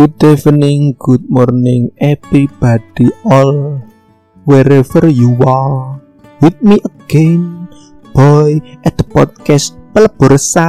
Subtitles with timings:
[0.00, 3.84] Good evening, good morning, everybody, all
[4.48, 6.00] wherever you are.
[6.40, 7.68] With me again,
[8.16, 10.64] boy, at the podcast Pelebursa.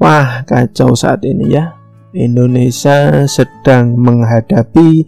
[0.00, 1.76] Wah, kacau saat ini ya.
[2.16, 5.04] Indonesia sedang menghadapi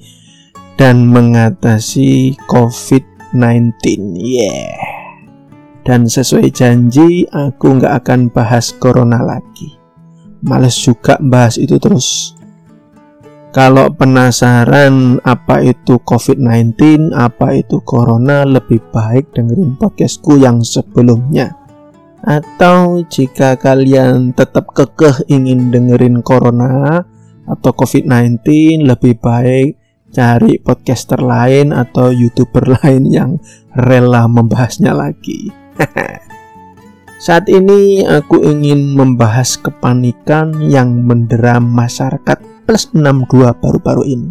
[0.76, 3.72] dan mengatasi COVID-19.
[4.20, 4.76] Yeah.
[5.88, 9.72] Dan sesuai janji, aku nggak akan bahas corona lagi.
[10.44, 12.41] Males juga bahas itu terus.
[13.52, 21.52] Kalau penasaran apa itu COVID-19, apa itu Corona, lebih baik dengerin podcastku yang sebelumnya.
[22.24, 27.04] Atau jika kalian tetap kekeh ingin dengerin Corona
[27.44, 28.40] atau COVID-19,
[28.88, 29.76] lebih baik
[30.08, 33.36] cari podcaster lain atau youtuber lain yang
[33.76, 35.52] rela membahasnya lagi.
[37.20, 44.28] Saat ini aku ingin membahas kepanikan yang mendera masyarakat plus 62 baru-baru ini.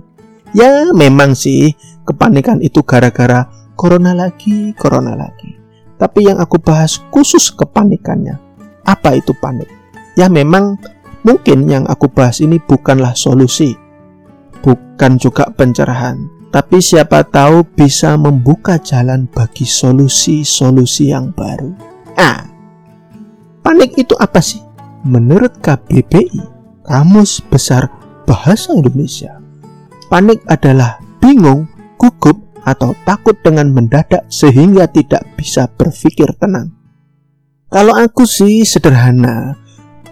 [0.51, 1.71] Ya memang sih
[2.03, 3.47] kepanikan itu gara-gara
[3.79, 5.55] corona lagi, corona lagi.
[5.95, 8.35] Tapi yang aku bahas khusus kepanikannya.
[8.83, 9.69] Apa itu panik?
[10.17, 10.75] Ya memang
[11.23, 13.77] mungkin yang aku bahas ini bukanlah solusi.
[14.59, 16.41] Bukan juga pencerahan.
[16.51, 21.71] Tapi siapa tahu bisa membuka jalan bagi solusi-solusi yang baru.
[22.19, 22.43] Ah,
[23.63, 24.59] panik itu apa sih?
[25.07, 26.43] Menurut KBBI,
[26.83, 28.00] Kamus Besar
[28.31, 29.43] bahasa Indonesia.
[30.07, 31.67] Panik adalah bingung,
[31.99, 36.71] gugup, atau takut dengan mendadak sehingga tidak bisa berpikir tenang.
[37.67, 39.59] Kalau aku sih sederhana,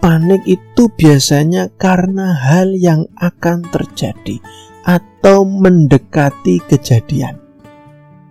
[0.03, 4.39] panik itu biasanya karena hal yang akan terjadi
[4.83, 7.39] atau mendekati kejadian.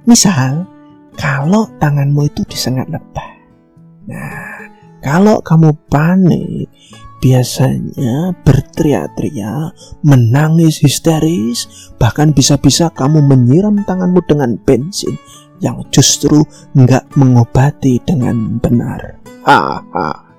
[0.08, 0.68] Misal,
[1.16, 3.30] kalau tanganmu itu disengat lebah.
[4.08, 4.64] Nah,
[5.04, 6.72] kalau kamu panik,
[7.18, 9.74] biasanya berteriak-teriak,
[10.06, 11.66] menangis histeris,
[11.98, 15.18] bahkan bisa-bisa kamu menyiram tanganmu dengan bensin
[15.58, 16.46] yang justru
[16.78, 19.18] nggak mengobati dengan benar.
[19.42, 20.30] Haha.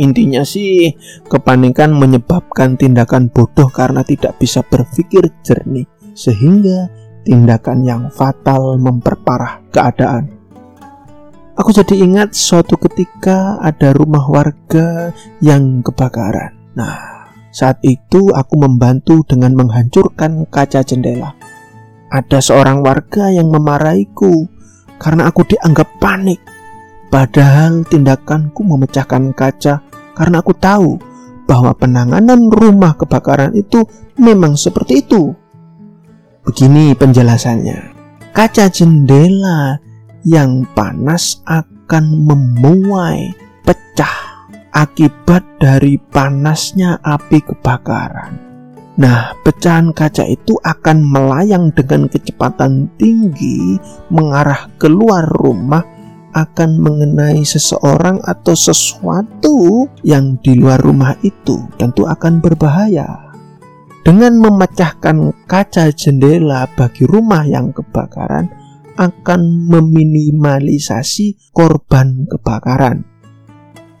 [0.00, 0.96] Intinya sih,
[1.28, 5.84] kepanikan menyebabkan tindakan bodoh karena tidak bisa berpikir jernih,
[6.16, 6.88] sehingga
[7.28, 10.39] tindakan yang fatal memperparah keadaan.
[11.60, 15.12] Aku jadi ingat suatu ketika ada rumah warga
[15.44, 16.56] yang kebakaran.
[16.72, 21.36] Nah, saat itu aku membantu dengan menghancurkan kaca jendela.
[22.08, 24.48] Ada seorang warga yang memarahiku
[24.96, 26.40] karena aku dianggap panik.
[27.12, 29.84] Padahal tindakanku memecahkan kaca
[30.16, 30.96] karena aku tahu
[31.44, 33.84] bahwa penanganan rumah kebakaran itu
[34.16, 35.36] memang seperti itu.
[36.40, 38.00] Begini penjelasannya.
[38.32, 39.89] Kaca jendela
[40.24, 43.32] yang panas akan memuai,
[43.64, 48.50] pecah akibat dari panasnya api kebakaran.
[49.00, 53.80] Nah, pecahan kaca itu akan melayang dengan kecepatan tinggi
[54.12, 55.80] mengarah keluar rumah
[56.36, 63.32] akan mengenai seseorang atau sesuatu yang di luar rumah itu tentu akan berbahaya.
[64.00, 68.48] Dengan memecahkan kaca jendela bagi rumah yang kebakaran,
[69.00, 69.40] akan
[69.72, 73.08] meminimalisasi korban kebakaran.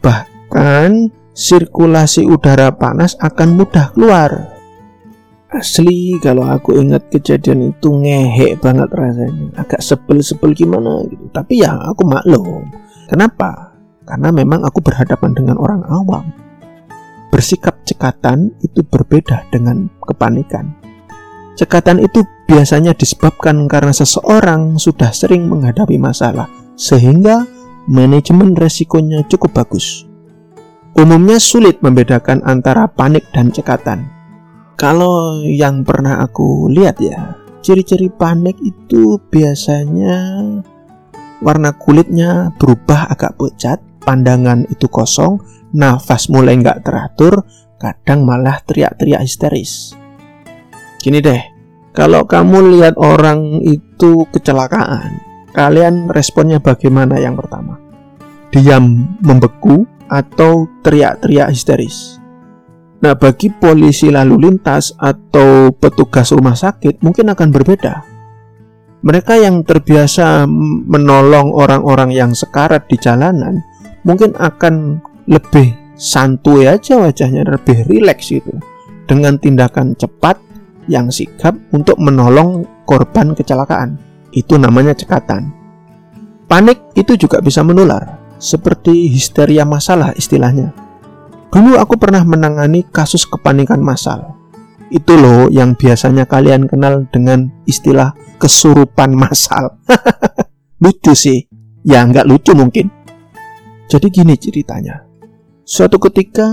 [0.04, 4.60] Bahkan sirkulasi udara panas akan mudah keluar.
[5.50, 9.48] Asli kalau aku ingat kejadian itu ngehek banget rasanya.
[9.56, 11.26] Agak sebel-sebel gimana gitu.
[11.32, 12.68] Tapi ya aku maklum.
[13.08, 13.74] Kenapa?
[14.06, 16.30] Karena memang aku berhadapan dengan orang awam.
[17.34, 20.70] Bersikap cekatan itu berbeda dengan kepanikan.
[21.58, 27.46] Cekatan itu biasanya disebabkan karena seseorang sudah sering menghadapi masalah, sehingga
[27.86, 30.02] manajemen resikonya cukup bagus.
[30.98, 34.10] Umumnya sulit membedakan antara panik dan cekatan.
[34.74, 40.42] Kalau yang pernah aku lihat ya, ciri-ciri panik itu biasanya
[41.38, 45.38] warna kulitnya berubah agak pucat, pandangan itu kosong,
[45.70, 47.46] nafas mulai nggak teratur,
[47.78, 49.94] kadang malah teriak-teriak histeris.
[50.98, 51.59] Gini deh,
[51.90, 55.18] kalau kamu lihat orang itu kecelakaan,
[55.50, 57.82] kalian responnya bagaimana yang pertama?
[58.54, 62.22] Diam membeku atau teriak-teriak histeris?
[63.00, 67.94] Nah, bagi polisi lalu lintas atau petugas rumah sakit mungkin akan berbeda.
[69.00, 70.44] Mereka yang terbiasa
[70.84, 73.64] menolong orang-orang yang sekarat di jalanan
[74.04, 78.52] mungkin akan lebih santuy aja wajahnya, lebih rileks gitu.
[79.08, 80.49] Dengan tindakan cepat
[80.86, 83.98] yang sigap untuk menolong korban kecelakaan.
[84.30, 85.52] Itu namanya cekatan.
[86.46, 90.74] Panik itu juga bisa menular, seperti histeria masalah istilahnya.
[91.50, 94.38] Dulu aku pernah menangani kasus kepanikan massal.
[94.90, 99.78] Itu loh yang biasanya kalian kenal dengan istilah kesurupan massal.
[100.82, 101.46] lucu sih.
[101.86, 102.90] Ya nggak lucu mungkin.
[103.86, 105.06] Jadi gini ceritanya.
[105.62, 106.50] Suatu ketika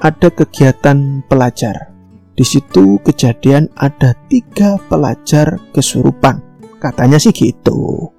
[0.00, 1.87] ada kegiatan pelajar.
[2.38, 6.38] Di situ kejadian ada tiga pelajar kesurupan.
[6.78, 8.14] Katanya sih gitu.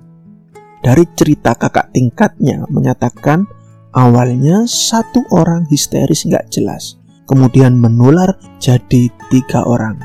[0.84, 3.48] Dari cerita kakak tingkatnya menyatakan
[3.96, 7.00] awalnya satu orang histeris nggak jelas
[7.30, 10.02] kemudian menular jadi tiga orang.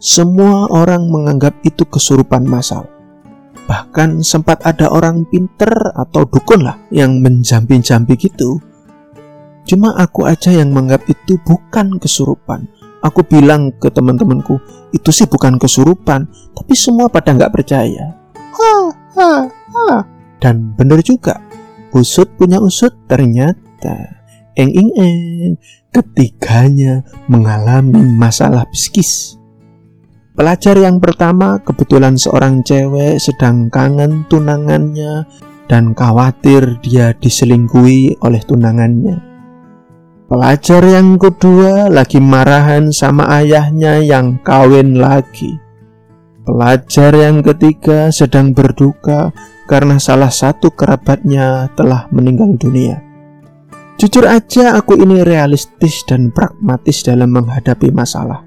[0.00, 2.88] Semua orang menganggap itu kesurupan masal.
[3.68, 8.56] Bahkan sempat ada orang pinter atau dukun lah yang menjampi-jampi gitu.
[9.68, 12.64] Cuma aku aja yang menganggap itu bukan kesurupan.
[13.00, 14.60] Aku bilang ke teman-temanku,
[14.92, 18.12] itu sih bukan kesurupan, tapi semua pada nggak percaya.
[18.36, 18.74] Ha,
[19.16, 19.86] ha, ha.
[20.36, 21.40] Dan bener juga,
[21.96, 24.20] usut punya usut ternyata
[24.58, 25.56] eng ing eng
[25.88, 27.00] ketiganya
[27.30, 29.40] mengalami masalah psikis.
[30.36, 35.28] Pelajar yang pertama kebetulan seorang cewek sedang kangen tunangannya
[35.68, 39.29] dan khawatir dia diselingkuhi oleh tunangannya.
[40.30, 45.58] Pelajar yang kedua lagi marahan sama ayahnya yang kawin lagi.
[46.46, 49.34] Pelajar yang ketiga sedang berduka
[49.66, 53.02] karena salah satu kerabatnya telah meninggal dunia.
[53.98, 58.46] Jujur aja aku ini realistis dan pragmatis dalam menghadapi masalah.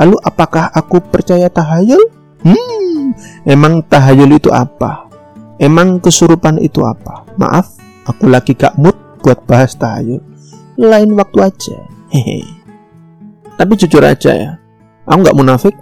[0.00, 2.08] Lalu apakah aku percaya tahayul?
[2.40, 3.12] Hmm,
[3.44, 5.12] emang tahayul itu apa?
[5.60, 7.28] Emang kesurupan itu apa?
[7.36, 7.76] Maaf,
[8.08, 10.35] aku lagi gak mood buat bahas tahayul.
[10.76, 11.76] Lain waktu aja.
[12.12, 12.44] Hehe.
[13.56, 14.50] Tapi jujur aja ya,
[15.08, 15.74] aku gak munafik.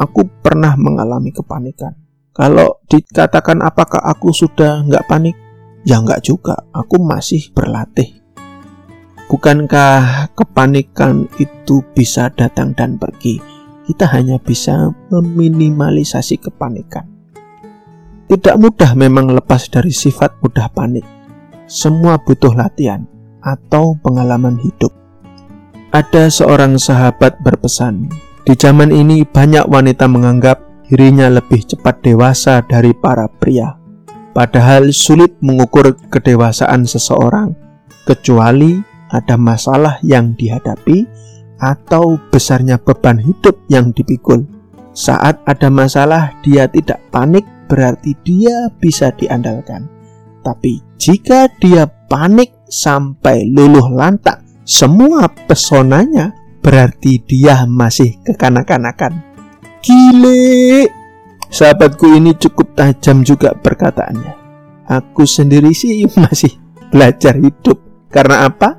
[0.00, 1.92] Aku pernah mengalami kepanikan.
[2.32, 5.34] Kalau dikatakan apakah aku sudah nggak panik?
[5.82, 8.18] Ya nggak juga, aku masih berlatih
[9.28, 13.36] Bukankah kepanikan itu bisa datang dan pergi?
[13.84, 17.04] Kita hanya bisa meminimalisasi kepanikan.
[18.24, 21.04] Tidak mudah memang lepas dari sifat mudah panik.
[21.68, 23.04] Semua butuh latihan
[23.42, 24.90] atau pengalaman hidup.
[25.94, 28.12] Ada seorang sahabat berpesan,
[28.44, 33.76] di zaman ini banyak wanita menganggap dirinya lebih cepat dewasa dari para pria.
[34.32, 37.56] Padahal sulit mengukur kedewasaan seseorang,
[38.08, 38.80] kecuali
[39.12, 41.08] ada masalah yang dihadapi
[41.58, 44.46] atau besarnya beban hidup yang dipikul.
[44.94, 49.86] Saat ada masalah, dia tidak panik, berarti dia bisa diandalkan.
[50.42, 59.16] Tapi jika dia panik sampai luluh lantak semua pesonanya, berarti dia masih kekanak-kanakan.
[59.80, 60.84] Gile!
[61.48, 64.36] Sahabatku ini cukup tajam juga perkataannya.
[64.84, 66.52] Aku sendiri sih masih
[66.92, 67.80] belajar hidup.
[68.12, 68.76] Karena apa?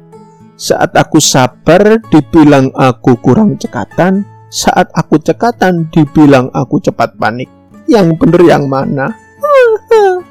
[0.53, 4.21] Saat aku sabar dibilang aku kurang cekatan,
[4.53, 7.49] saat aku cekatan dibilang aku cepat panik.
[7.89, 9.09] Yang bener yang mana?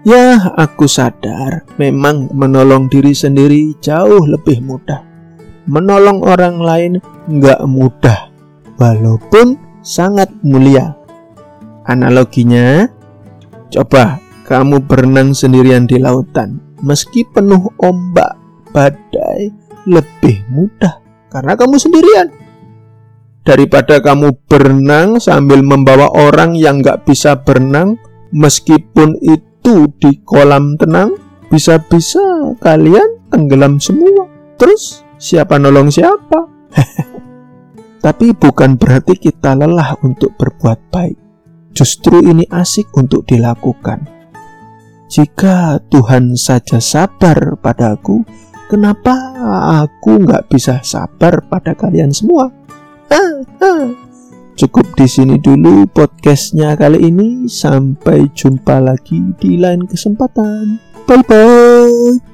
[0.00, 5.04] Ya, aku sadar memang menolong diri sendiri jauh lebih mudah.
[5.68, 6.92] Menolong orang lain
[7.28, 8.32] nggak mudah,
[8.80, 10.96] walaupun sangat mulia.
[11.84, 12.88] Analoginya,
[13.68, 14.16] coba
[14.48, 18.40] kamu berenang sendirian di lautan, meski penuh ombak
[18.72, 19.52] badai
[19.84, 20.96] lebih mudah
[21.28, 22.32] karena kamu sendirian.
[23.44, 28.00] Daripada kamu berenang sambil membawa orang yang nggak bisa berenang,
[28.32, 31.14] meskipun itu di kolam tenang,
[31.52, 34.26] bisa-bisa kalian tenggelam semua.
[34.56, 36.48] Terus siapa nolong siapa?
[38.04, 41.18] Tapi bukan berarti kita lelah untuk berbuat baik.
[41.70, 44.08] Justru ini asik untuk dilakukan.
[45.10, 48.22] Jika Tuhan saja sabar padaku,
[48.70, 49.10] Kenapa
[49.82, 52.46] aku nggak bisa sabar pada kalian semua?
[54.60, 57.48] Cukup di sini dulu podcastnya kali ini.
[57.48, 60.76] Sampai jumpa lagi di lain kesempatan.
[61.08, 62.29] Bye bye.